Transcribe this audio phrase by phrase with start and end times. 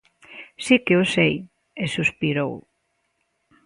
[0.65, 1.33] _Si que o sei
[1.83, 2.53] _e suspirou_.